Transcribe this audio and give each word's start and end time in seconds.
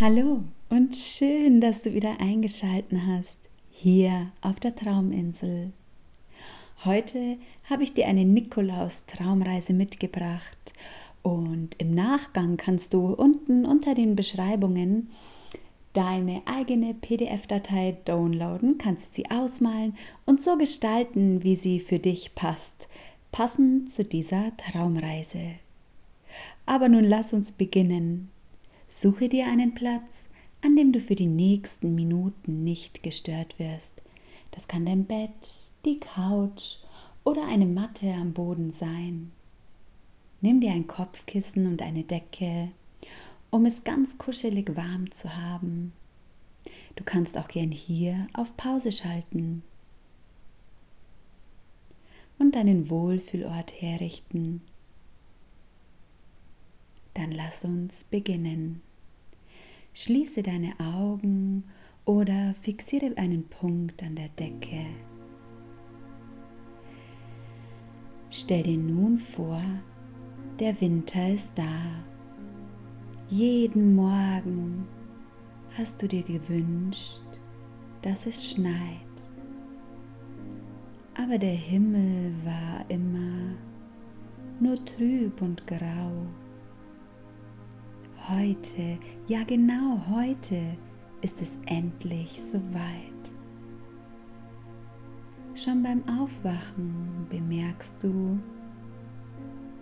Hallo 0.00 0.42
und 0.70 0.96
schön, 0.96 1.60
dass 1.60 1.82
du 1.82 1.92
wieder 1.92 2.18
eingeschalten 2.18 3.06
hast 3.06 3.38
hier 3.70 4.32
auf 4.40 4.58
der 4.58 4.74
Trauminsel. 4.74 5.70
Heute 6.84 7.36
habe 7.68 7.84
ich 7.84 7.92
dir 7.92 8.06
eine 8.08 8.24
Nikolaus-Traumreise 8.24 9.74
mitgebracht 9.74 10.72
und 11.22 11.76
im 11.78 11.94
Nachgang 11.94 12.56
kannst 12.56 12.94
du 12.94 13.12
unten 13.12 13.64
unter 13.64 13.94
den 13.94 14.16
Beschreibungen 14.16 15.10
deine 15.92 16.42
eigene 16.46 16.94
PDF-Datei 16.94 17.98
downloaden, 18.06 18.78
kannst 18.78 19.14
sie 19.14 19.30
ausmalen 19.30 19.94
und 20.24 20.42
so 20.42 20.56
gestalten, 20.56 21.44
wie 21.44 21.54
sie 21.54 21.78
für 21.78 21.98
dich 21.98 22.34
passt, 22.34 22.88
passend 23.30 23.92
zu 23.92 24.04
dieser 24.04 24.56
Traumreise. 24.56 25.52
Aber 26.66 26.88
nun 26.88 27.04
lass 27.04 27.34
uns 27.34 27.52
beginnen. 27.52 28.30
Suche 28.94 29.30
dir 29.30 29.46
einen 29.46 29.72
Platz, 29.72 30.28
an 30.60 30.76
dem 30.76 30.92
du 30.92 31.00
für 31.00 31.14
die 31.14 31.26
nächsten 31.26 31.94
Minuten 31.94 32.62
nicht 32.62 33.02
gestört 33.02 33.58
wirst. 33.58 34.02
Das 34.50 34.68
kann 34.68 34.84
dein 34.84 35.06
Bett, 35.06 35.70
die 35.86 35.98
Couch 35.98 36.76
oder 37.24 37.42
eine 37.46 37.64
Matte 37.64 38.12
am 38.12 38.34
Boden 38.34 38.70
sein. 38.70 39.32
Nimm 40.42 40.60
dir 40.60 40.72
ein 40.72 40.88
Kopfkissen 40.88 41.66
und 41.66 41.80
eine 41.80 42.04
Decke, 42.04 42.68
um 43.48 43.64
es 43.64 43.82
ganz 43.82 44.18
kuschelig 44.18 44.76
warm 44.76 45.10
zu 45.10 45.34
haben. 45.34 45.94
Du 46.94 47.02
kannst 47.02 47.38
auch 47.38 47.48
gern 47.48 47.70
hier 47.70 48.26
auf 48.34 48.54
Pause 48.58 48.92
schalten 48.92 49.62
und 52.38 52.54
deinen 52.54 52.90
Wohlfühlort 52.90 53.72
herrichten 53.80 54.60
dann 57.22 57.30
lass 57.30 57.64
uns 57.64 58.02
beginnen. 58.02 58.82
Schließe 59.94 60.42
deine 60.42 60.72
Augen 60.80 61.62
oder 62.04 62.52
fixiere 62.60 63.16
einen 63.16 63.44
Punkt 63.44 64.02
an 64.02 64.16
der 64.16 64.28
Decke. 64.30 64.86
Stell 68.30 68.64
dir 68.64 68.76
nun 68.76 69.18
vor, 69.18 69.62
der 70.58 70.80
Winter 70.80 71.32
ist 71.32 71.52
da. 71.54 71.84
Jeden 73.28 73.94
Morgen 73.94 74.88
hast 75.78 76.02
du 76.02 76.08
dir 76.08 76.24
gewünscht, 76.24 77.20
dass 78.00 78.26
es 78.26 78.50
schneit. 78.50 79.12
Aber 81.14 81.38
der 81.38 81.54
Himmel 81.54 82.34
war 82.44 82.84
immer 82.88 83.54
nur 84.58 84.84
trüb 84.86 85.40
und 85.40 85.64
grau. 85.68 86.26
Heute, 88.38 88.98
ja 89.26 89.44
genau 89.44 90.00
heute 90.08 90.76
ist 91.20 91.42
es 91.42 91.50
endlich 91.66 92.40
soweit. 92.50 93.12
Schon 95.54 95.82
beim 95.82 96.02
Aufwachen 96.08 97.26
bemerkst 97.28 98.02
du, 98.02 98.38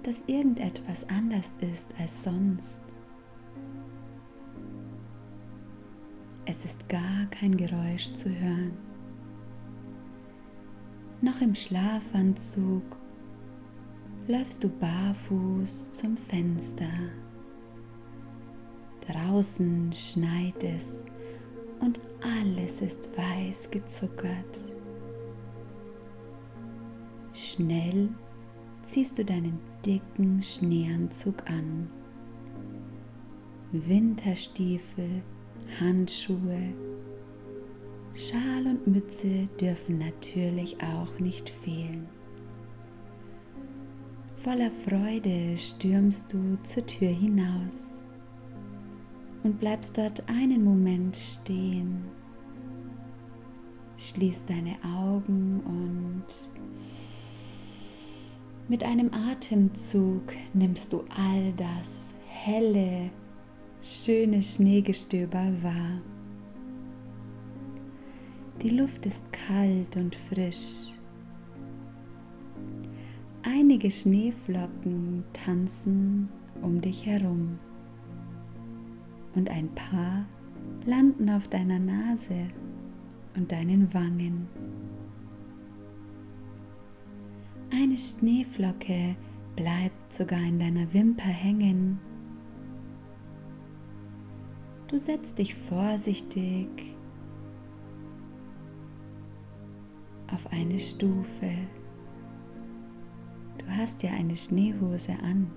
dass 0.02 0.24
irgendetwas 0.26 1.08
anders 1.08 1.54
ist 1.60 1.94
als 1.98 2.24
sonst. 2.24 2.80
Es 6.46 6.64
ist 6.64 6.88
gar 6.88 7.26
kein 7.30 7.56
Geräusch 7.56 8.12
zu 8.14 8.30
hören. 8.30 8.72
Noch 11.20 11.40
im 11.40 11.54
Schlafanzug 11.54 12.96
läufst 14.26 14.64
du 14.64 14.68
barfuß 14.68 15.92
zum 15.92 16.16
Fenster. 16.16 16.90
Draußen 19.12 19.92
schneit 19.92 20.62
es 20.62 21.02
und 21.80 21.98
alles 22.22 22.80
ist 22.80 23.10
weiß 23.16 23.70
gezuckert. 23.70 24.60
Schnell 27.32 28.08
ziehst 28.82 29.18
du 29.18 29.24
deinen 29.24 29.58
dicken 29.84 30.42
Schneeanzug 30.42 31.48
an. 31.50 31.88
Winterstiefel, 33.72 35.22
Handschuhe, 35.80 36.74
Schal 38.14 38.66
und 38.66 38.86
Mütze 38.86 39.48
dürfen 39.60 39.98
natürlich 39.98 40.76
auch 40.82 41.18
nicht 41.18 41.48
fehlen. 41.48 42.06
Voller 44.36 44.70
Freude 44.70 45.56
stürmst 45.56 46.32
du 46.32 46.58
zur 46.62 46.86
Tür 46.86 47.08
hinaus 47.08 47.92
und 49.42 49.58
bleibst 49.58 49.96
dort 49.96 50.22
einen 50.28 50.64
Moment 50.64 51.16
stehen. 51.16 52.04
Schließ 53.96 54.44
deine 54.46 54.76
Augen 54.84 55.60
und 55.66 56.24
mit 58.68 58.84
einem 58.84 59.12
Atemzug 59.12 60.32
nimmst 60.54 60.92
du 60.92 61.04
all 61.16 61.52
das 61.56 62.12
helle, 62.26 63.10
schöne 63.82 64.42
Schneegestöber 64.42 65.52
wahr. 65.62 66.00
Die 68.62 68.70
Luft 68.70 69.06
ist 69.06 69.24
kalt 69.32 69.96
und 69.96 70.14
frisch. 70.14 70.94
Einige 73.42 73.90
Schneeflocken 73.90 75.24
tanzen 75.32 76.28
um 76.62 76.80
dich 76.80 77.06
herum 77.06 77.58
und 79.34 79.50
ein 79.50 79.68
paar 79.74 80.24
landen 80.84 81.30
auf 81.30 81.48
deiner 81.48 81.78
Nase 81.78 82.48
und 83.36 83.50
deinen 83.52 83.92
Wangen. 83.94 84.48
Eine 87.72 87.96
Schneeflocke 87.96 89.14
bleibt 89.56 90.12
sogar 90.12 90.40
in 90.40 90.58
deiner 90.58 90.92
Wimper 90.92 91.22
hängen. 91.22 91.98
Du 94.88 94.98
setzt 94.98 95.38
dich 95.38 95.54
vorsichtig 95.54 96.68
auf 100.32 100.46
eine 100.52 100.78
Stufe. 100.78 101.52
Du 103.58 103.66
hast 103.76 104.02
ja 104.02 104.10
eine 104.10 104.36
Schneehose 104.36 105.12
an 105.22 105.50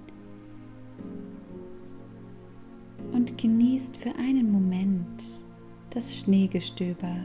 und 3.23 3.37
genießt 3.37 3.95
für 3.95 4.13
einen 4.15 4.51
Moment 4.51 5.23
das 5.91 6.17
Schneegestöber. 6.17 7.15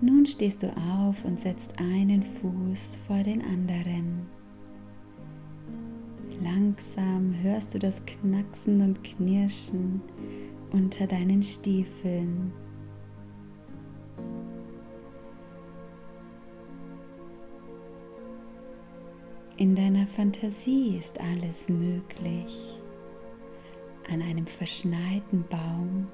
Nun 0.00 0.26
stehst 0.26 0.64
du 0.64 0.76
auf 0.76 1.24
und 1.24 1.38
setzt 1.38 1.78
einen 1.78 2.24
Fuß 2.24 2.96
vor 3.06 3.22
den 3.22 3.40
anderen. 3.40 4.26
Langsam 6.42 7.32
hörst 7.40 7.74
du 7.74 7.78
das 7.78 8.04
Knacksen 8.04 8.80
und 8.80 9.04
Knirschen 9.04 10.00
unter 10.72 11.06
deinen 11.06 11.44
Stiefeln. 11.44 12.50
In 19.62 19.76
deiner 19.76 20.08
Fantasie 20.08 20.96
ist 20.98 21.20
alles 21.20 21.68
möglich. 21.68 22.76
An 24.10 24.20
einem 24.20 24.44
verschneiten 24.44 25.44
Baum 25.48 26.08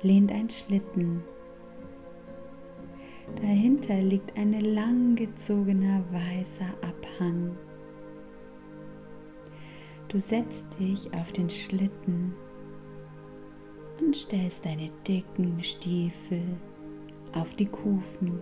lehnt 0.00 0.32
ein 0.32 0.48
Schlitten. 0.48 1.22
Dahinter 3.36 4.00
liegt 4.00 4.34
ein 4.38 4.58
langgezogener 4.58 6.02
weißer 6.12 6.72
Abhang. 6.80 7.54
Du 10.08 10.18
setzt 10.18 10.64
dich 10.80 11.12
auf 11.12 11.30
den 11.30 11.50
Schlitten 11.50 12.32
und 14.00 14.16
stellst 14.16 14.64
deine 14.64 14.88
dicken 15.06 15.62
Stiefel 15.62 16.40
auf 17.34 17.52
die 17.54 17.66
Kufen. 17.66 18.40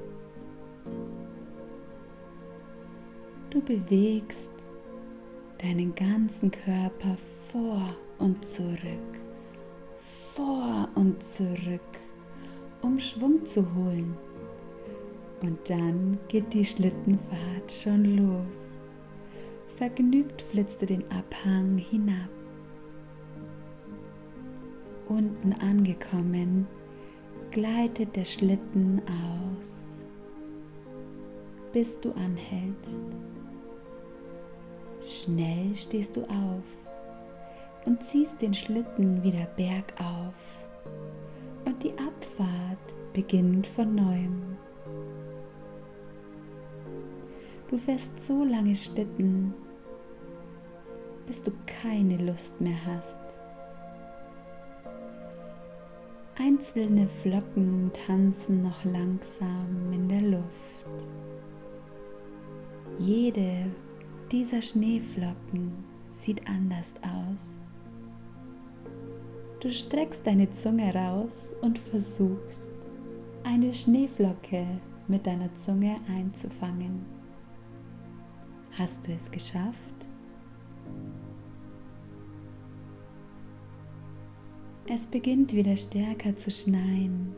Du 3.51 3.61
bewegst 3.61 4.49
deinen 5.59 5.93
ganzen 5.97 6.53
Körper 6.53 7.17
vor 7.51 7.97
und 8.21 8.45
zurück, 8.47 9.19
vor 9.99 10.89
und 10.95 11.21
zurück, 11.21 11.81
um 12.81 12.97
Schwung 13.01 13.45
zu 13.45 13.67
holen. 13.75 14.17
Und 15.43 15.59
dann 15.69 16.17
geht 16.29 16.53
die 16.55 16.65
Schlittenfahrt 16.65 17.73
schon 17.73 18.05
los. 18.17 18.47
Vergnügt 19.79 20.43
flitzt 20.43 20.81
du 20.83 20.87
den 20.87 21.03
Abhang 21.11 21.77
hinab. 21.77 22.29
Unten 25.09 25.53
angekommen, 25.55 26.69
gleitet 27.51 28.15
der 28.15 28.27
Schlitten 28.27 29.03
aus, 29.59 29.93
bis 31.73 31.99
du 31.99 32.13
anhältst. 32.13 33.01
Schnell 35.11 35.75
stehst 35.75 36.17
du 36.17 36.23
auf 36.23 36.63
und 37.85 38.01
ziehst 38.01 38.41
den 38.41 38.55
Schlitten 38.55 39.21
wieder 39.25 39.45
bergauf 39.57 40.35
und 41.65 41.83
die 41.83 41.91
Abfahrt 41.99 42.95
beginnt 43.13 43.67
von 43.67 43.93
neuem. 43.93 44.57
Du 47.69 47.77
fährst 47.77 48.13
so 48.25 48.45
lange 48.45 48.77
Schlitten, 48.77 49.53
bis 51.27 51.43
du 51.43 51.51
keine 51.67 52.17
Lust 52.19 52.61
mehr 52.61 52.79
hast. 52.87 53.19
Einzelne 56.39 57.09
Flocken 57.21 57.91
tanzen 58.07 58.63
noch 58.63 58.85
langsam 58.85 59.93
in 59.93 60.09
der 60.09 60.23
Luft. 60.23 61.09
Jede 63.01 63.67
dieser 64.31 64.63
Schneeflocken 64.63 65.73
sieht 66.09 66.47
anders 66.47 66.95
aus. 67.03 67.59
Du 69.61 69.73
streckst 69.73 70.27
deine 70.27 70.51
Zunge 70.53 70.95
raus 70.95 71.55
und 71.63 71.79
versuchst, 71.79 72.71
eine 73.43 73.75
Schneeflocke 73.75 74.67
mit 75.09 75.27
deiner 75.27 75.55
Zunge 75.57 75.97
einzufangen. 76.09 77.05
Hast 78.79 79.07
du 79.07 79.13
es 79.13 79.31
geschafft? 79.31 79.77
Es 84.87 85.07
beginnt 85.07 85.53
wieder 85.53 85.77
stärker 85.77 86.37
zu 86.37 86.51
schneien. 86.51 87.35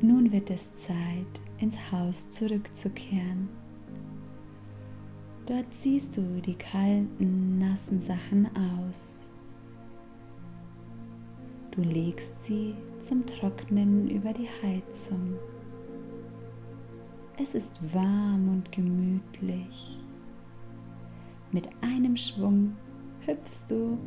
Nun 0.00 0.30
wird 0.30 0.50
es 0.50 0.74
Zeit, 0.74 1.40
ins 1.58 1.76
Haus 1.90 2.28
zurückzukehren. 2.30 3.48
Dort 5.46 5.72
ziehst 5.74 6.16
du 6.16 6.22
die 6.40 6.54
kalten, 6.54 7.58
nassen 7.58 8.00
Sachen 8.00 8.48
aus. 8.56 9.26
Du 11.72 11.80
legst 11.82 12.44
sie 12.44 12.74
zum 13.02 13.26
Trocknen 13.26 14.08
über 14.08 14.32
die 14.32 14.48
Heizung. 14.62 15.34
Es 17.38 17.56
ist 17.56 17.72
warm 17.92 18.48
und 18.50 18.70
gemütlich. 18.70 19.98
Mit 21.50 21.68
einem 21.80 22.16
Schwung 22.16 22.76
hüpfst 23.26 23.66
du 23.68 23.98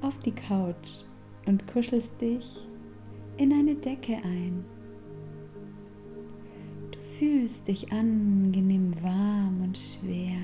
auf 0.00 0.18
die 0.20 0.32
Couch 0.32 1.04
und 1.46 1.66
kuschelst 1.68 2.20
dich 2.20 2.66
in 3.36 3.52
eine 3.52 3.76
Decke 3.76 4.16
ein. 4.24 4.64
Fühlst 7.20 7.68
dich 7.68 7.92
angenehm 7.92 8.94
warm 9.02 9.60
und 9.62 9.76
schwer. 9.76 10.40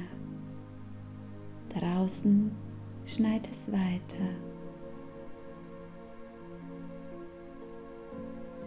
Draußen 1.71 2.51
schneit 3.07 3.49
es 3.51 3.73
weiter. 3.73 4.29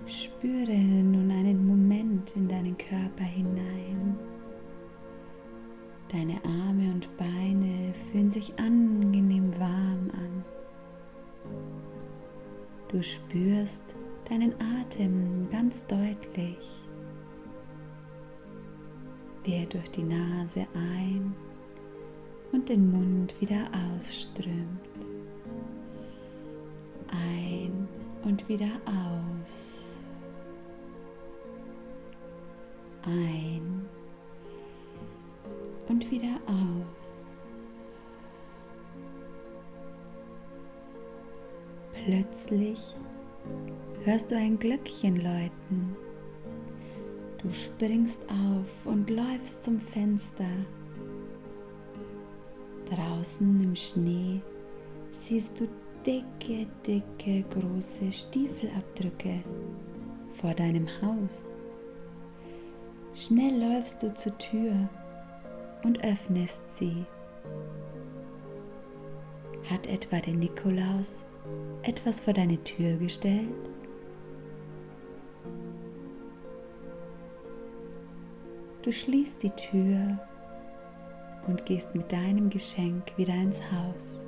Spüre 0.07 0.75
nun 0.75 1.29
einen 1.29 1.67
Moment 1.67 2.35
in 2.35 2.47
deinen 2.47 2.75
Körper 2.79 3.25
hinein. 3.25 4.17
Deine 6.11 6.43
Arme 6.43 6.91
und 6.91 7.15
Beine 7.15 7.93
fühlen 8.11 8.31
sich 8.31 8.57
angenehm 8.57 9.53
warm 9.59 10.09
an. 10.13 10.43
Du 12.87 13.03
spürst 13.03 13.83
deinen 14.27 14.55
Atem 14.59 15.47
ganz 15.51 15.85
deutlich, 15.85 16.88
wie 19.49 19.55
er 19.55 19.65
durch 19.65 19.89
die 19.89 20.03
Nase 20.03 20.67
ein 20.75 21.33
und 22.51 22.69
den 22.69 22.91
Mund 22.91 23.33
wieder 23.41 23.67
ausströmt. 23.97 24.89
Ein 27.07 27.87
und 28.23 28.47
wieder 28.47 28.69
aus. 28.85 29.91
Ein 33.01 33.87
und 35.87 36.11
wieder 36.11 36.39
aus. 36.45 37.41
Plötzlich 42.05 42.95
hörst 44.03 44.29
du 44.29 44.35
ein 44.37 44.59
Glöckchen 44.59 45.15
läuten. 45.15 46.08
Du 47.41 47.53
springst 47.53 48.19
auf 48.29 48.85
und 48.85 49.09
läufst 49.09 49.63
zum 49.63 49.79
Fenster. 49.79 50.49
Draußen 52.89 53.63
im 53.63 53.75
Schnee 53.75 54.41
siehst 55.19 55.57
du 55.59 55.67
dicke, 56.05 56.67
dicke, 56.85 57.45
große 57.49 58.11
Stiefelabdrücke 58.11 59.41
vor 60.41 60.53
deinem 60.53 60.87
Haus. 61.01 61.47
Schnell 63.15 63.57
läufst 63.57 64.03
du 64.03 64.13
zur 64.15 64.37
Tür 64.37 64.89
und 65.83 66.03
öffnest 66.03 66.77
sie. 66.77 67.05
Hat 69.69 69.87
etwa 69.87 70.19
der 70.19 70.33
Nikolaus 70.33 71.23
etwas 71.83 72.19
vor 72.19 72.33
deine 72.33 72.61
Tür 72.63 72.97
gestellt? 72.97 73.49
Du 78.81 78.91
schließt 78.91 79.43
die 79.43 79.49
Tür 79.51 80.17
und 81.47 81.65
gehst 81.65 81.93
mit 81.95 82.11
deinem 82.11 82.49
Geschenk 82.49 83.17
wieder 83.17 83.33
ins 83.33 83.61
Haus. 83.71 84.21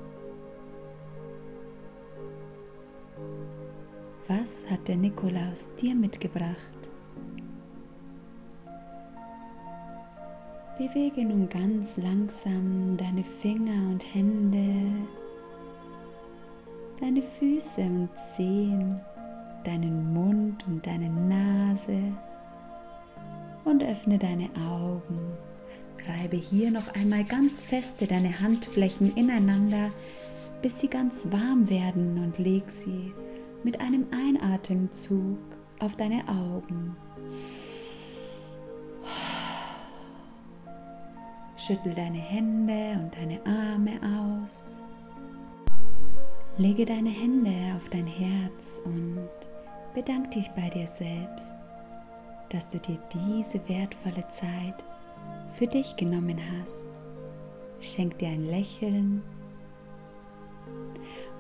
Was 4.28 4.64
hat 4.70 4.88
der 4.88 4.98
Nikolaus 4.98 5.72
dir 5.76 5.96
mitgebracht? 5.96 6.56
Bewege 10.78 11.24
nun 11.26 11.48
ganz 11.50 11.98
langsam 11.98 12.98
deine 12.98 13.24
Finger 13.24 13.92
und 13.92 14.04
Hände 14.14 15.08
deine 17.02 17.22
Füße 17.24 17.82
und 17.82 18.10
Zehen, 18.16 19.02
deinen 19.64 20.14
Mund 20.14 20.64
und 20.68 20.86
deine 20.86 21.10
Nase 21.10 22.14
und 23.66 23.84
öffne 23.84 24.18
deine 24.18 24.50
Augen. 24.56 25.20
Reibe 26.08 26.38
hier 26.38 26.72
noch 26.72 26.88
einmal 26.96 27.24
ganz 27.24 27.64
feste 27.64 28.08
deine 28.08 28.42
Handflächen 28.42 29.16
ineinander, 29.16 29.90
bis 30.62 30.80
sie 30.80 30.88
ganz 30.88 31.28
warm 31.32 31.70
werden 31.70 32.24
und 32.24 32.38
leg 32.38 32.70
sie 32.70 33.14
mit 33.64 33.80
einem 33.80 34.08
Einatemzug 34.12 35.38
auf 35.80 35.96
deine 35.96 36.28
Augen. 36.28 36.96
Schüttel 41.58 41.94
deine 41.94 42.18
Hände 42.18 43.00
und 43.00 43.16
deine 43.16 43.46
Arme 43.46 44.00
aus. 44.48 44.82
Lege 46.58 46.86
deine 46.86 47.10
Hände 47.10 47.76
auf 47.76 47.88
dein 47.90 48.08
Herz 48.08 48.82
und 48.84 49.30
bedank 49.94 50.32
dich 50.32 50.50
bei 50.52 50.70
dir 50.70 50.88
selbst, 50.88 51.54
dass 52.52 52.68
du 52.68 52.80
dir 52.80 52.98
diese 53.14 53.60
wertvolle 53.68 54.28
Zeit 54.30 54.84
für 55.50 55.68
dich 55.68 55.96
genommen 55.96 56.38
hast. 56.60 56.86
Schenk 57.80 58.18
dir 58.20 58.30
ein 58.30 58.46
Lächeln 58.46 59.22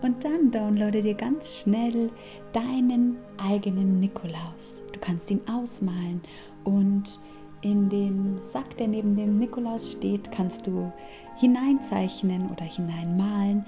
und 0.01 0.24
dann 0.24 0.51
downloade 0.51 1.01
dir 1.01 1.13
ganz 1.13 1.60
schnell 1.60 2.10
deinen 2.53 3.18
eigenen 3.38 4.00
Nikolaus. 4.00 4.82
Du 4.91 5.00
kannst 5.00 5.30
ihn 5.30 5.41
ausmalen 5.48 6.22
und 6.63 7.20
in 7.62 7.89
den 7.89 8.39
Sack, 8.41 8.75
der 8.77 8.88
neben 8.88 9.15
dem 9.15 9.38
Nikolaus 9.38 9.91
steht, 9.91 10.32
kannst 10.32 10.65
du 10.65 10.91
hineinzeichnen 11.38 12.50
oder 12.50 12.65
hineinmalen 12.65 13.65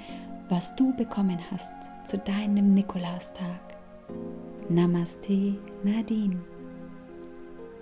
was 0.50 0.76
du 0.76 0.94
bekommen 0.96 1.40
hast 1.52 1.74
zu 2.06 2.18
deinem 2.18 2.74
Nikolaustag. 2.74 3.76
Namaste, 4.70 5.56
Nadine. 5.84 6.40